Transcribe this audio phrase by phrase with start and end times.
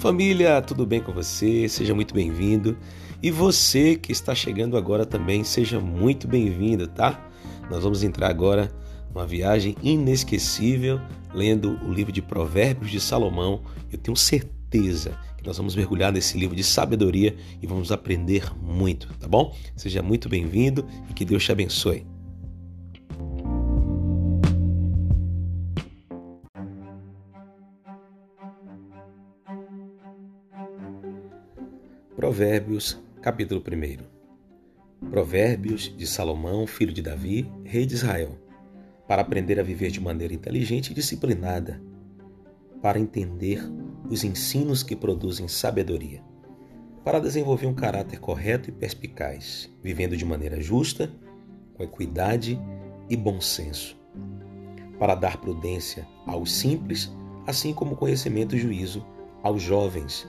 [0.00, 1.68] Família, tudo bem com você?
[1.68, 2.74] Seja muito bem-vindo.
[3.22, 7.22] E você que está chegando agora também, seja muito bem-vindo, tá?
[7.70, 8.72] Nós vamos entrar agora
[9.12, 10.98] numa viagem inesquecível,
[11.34, 13.60] lendo o livro de Provérbios de Salomão.
[13.92, 19.06] Eu tenho certeza que nós vamos mergulhar nesse livro de sabedoria e vamos aprender muito,
[19.18, 19.54] tá bom?
[19.76, 22.09] Seja muito bem-vindo e que Deus te abençoe.
[32.30, 35.08] Provérbios, capítulo 1.
[35.10, 38.38] Provérbios de Salomão, filho de Davi, rei de Israel,
[39.08, 41.82] para aprender a viver de maneira inteligente e disciplinada,
[42.80, 43.60] para entender
[44.08, 46.22] os ensinos que produzem sabedoria,
[47.04, 51.10] para desenvolver um caráter correto e perspicaz, vivendo de maneira justa,
[51.74, 52.60] com equidade
[53.08, 54.00] e bom senso,
[55.00, 57.12] para dar prudência aos simples,
[57.44, 59.04] assim como conhecimento e juízo
[59.42, 60.28] aos jovens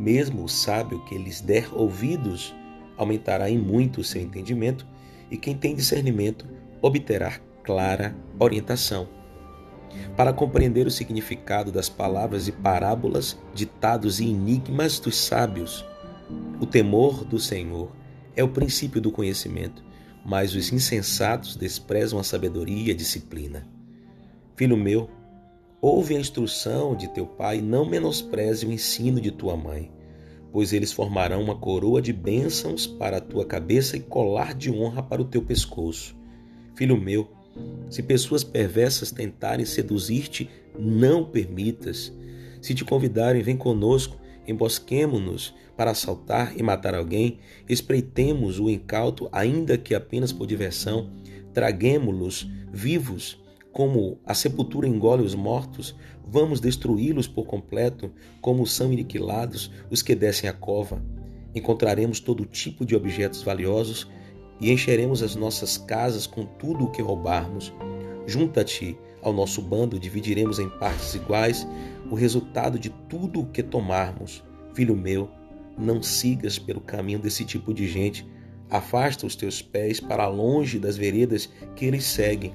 [0.00, 2.54] mesmo o sábio que lhes der ouvidos
[2.96, 4.86] aumentará em muito o seu entendimento,
[5.30, 6.46] e quem tem discernimento
[6.80, 9.06] obterá clara orientação.
[10.16, 15.84] Para compreender o significado das palavras e parábolas, ditados e enigmas dos sábios,
[16.58, 17.92] o temor do Senhor
[18.34, 19.84] é o princípio do conhecimento,
[20.24, 23.68] mas os insensatos desprezam a sabedoria e a disciplina.
[24.56, 25.10] Filho meu,
[25.82, 29.90] Ouve a instrução de teu pai não menospreze o ensino de tua mãe,
[30.52, 35.02] pois eles formarão uma coroa de bênçãos para a tua cabeça e colar de honra
[35.02, 36.14] para o teu pescoço.
[36.74, 37.30] Filho meu,
[37.88, 42.12] se pessoas perversas tentarem seduzir-te, não permitas.
[42.60, 49.78] Se te convidarem, vem conosco, embosquemo-nos para assaltar e matar alguém, espreitemos o incauto, ainda
[49.78, 51.08] que apenas por diversão,
[51.54, 53.40] traguemo-los vivos
[53.72, 55.94] como a sepultura engole os mortos,
[56.26, 61.02] vamos destruí-los por completo, como são aniquilados os que descem a cova.
[61.54, 64.08] Encontraremos todo tipo de objetos valiosos
[64.60, 67.72] e encheremos as nossas casas com tudo o que roubarmos.
[68.26, 71.66] Junta-te ao nosso bando, dividiremos em partes iguais
[72.10, 74.42] o resultado de tudo o que tomarmos.
[74.74, 75.30] Filho meu,
[75.78, 78.26] não sigas pelo caminho desse tipo de gente.
[78.68, 82.52] Afasta os teus pés para longe das veredas que eles seguem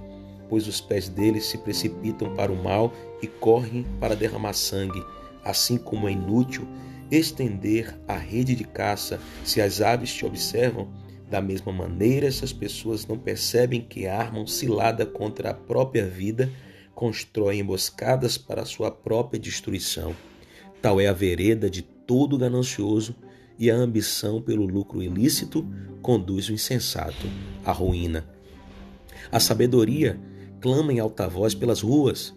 [0.50, 5.04] pois os pés deles se precipitam para o mal e correm para derramar sangue,
[5.44, 6.68] assim como é inútil
[7.12, 10.88] estender a rede de caça se as aves te observam.
[11.30, 16.52] Da mesma maneira, essas pessoas não percebem que armam cilada contra a própria vida,
[16.94, 20.16] constroem emboscadas para a sua própria destruição.
[20.82, 23.16] Tal é a vereda de todo ganancioso,
[23.58, 25.66] e a ambição pelo lucro ilícito
[26.02, 27.26] conduz o insensato
[27.64, 28.28] à ruína.
[29.32, 30.20] A sabedoria
[30.66, 32.34] clama em alta voz pelas ruas,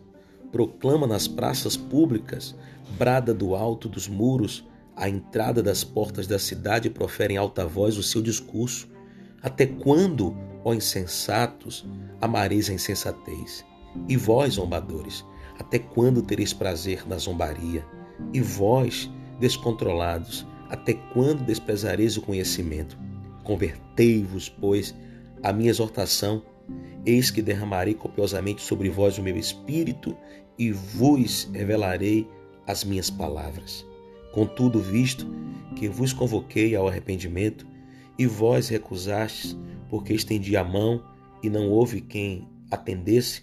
[0.52, 2.54] proclama nas praças públicas,
[2.98, 7.96] brada do alto dos muros, à entrada das portas da cidade profere em alta voz
[7.96, 8.86] o seu discurso.
[9.42, 11.86] Até quando, ó insensatos,
[12.20, 13.64] amareis a insensatez?
[14.06, 15.24] E vós, zombadores,
[15.58, 17.82] até quando tereis prazer na zombaria?
[18.34, 19.10] E vós,
[19.40, 22.98] descontrolados, até quando desprezareis o conhecimento?
[23.42, 24.94] Convertei-vos, pois,
[25.42, 26.42] à minha exortação
[27.04, 30.16] Eis que derramarei copiosamente sobre vós o meu espírito
[30.58, 32.28] e vos revelarei
[32.66, 33.86] as minhas palavras.
[34.32, 35.26] Contudo, visto
[35.76, 37.66] que vos convoquei ao arrependimento
[38.18, 39.56] e vós recusastes,
[39.88, 41.02] porque estendi a mão
[41.42, 43.42] e não houve quem atendesse,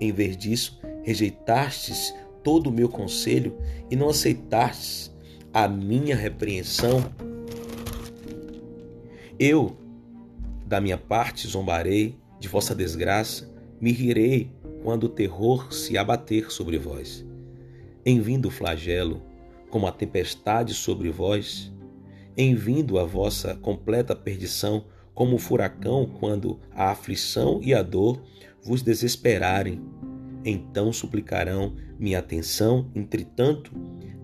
[0.00, 3.56] em vez disso, rejeitastes todo o meu conselho
[3.90, 5.14] e não aceitastes
[5.52, 7.10] a minha repreensão,
[9.38, 9.76] eu,
[10.66, 14.52] da minha parte, zombarei de vossa desgraça, me rirei
[14.84, 17.26] quando o terror se abater sobre vós.
[18.04, 19.20] Em vindo o flagelo,
[19.68, 21.72] como a tempestade sobre vós,
[22.36, 28.22] em vindo a vossa completa perdição, como o furacão quando a aflição e a dor
[28.62, 29.82] vos desesperarem,
[30.44, 33.72] então suplicarão minha atenção, entretanto,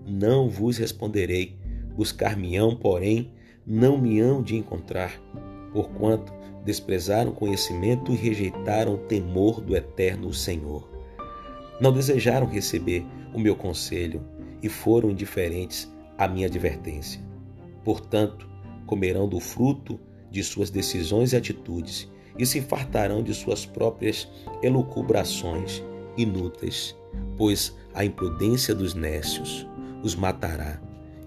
[0.07, 1.57] não vos responderei.
[1.93, 3.33] Buscar-me-ão, porém,
[3.67, 5.21] não me hão de encontrar,
[5.73, 6.31] porquanto
[6.63, 10.89] desprezaram o conhecimento e rejeitaram o temor do eterno Senhor.
[11.79, 14.21] Não desejaram receber o meu conselho
[14.61, 17.21] e foram indiferentes à minha advertência.
[17.83, 18.49] Portanto,
[18.85, 19.99] comerão do fruto
[20.31, 24.27] de suas decisões e atitudes e se fartarão de suas próprias
[24.61, 25.83] elucubrações
[26.15, 26.95] inúteis,
[27.37, 29.67] pois a imprudência dos nécios
[30.01, 30.81] os matará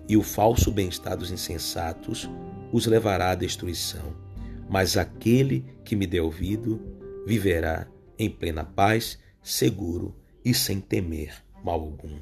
[0.08, 2.28] e o falso bem-estar dos insensatos
[2.72, 4.25] os levará à destruição
[4.68, 6.80] mas aquele que me der ouvido
[7.26, 7.86] viverá
[8.18, 10.14] em plena paz, seguro
[10.44, 12.18] e sem temer mal algum.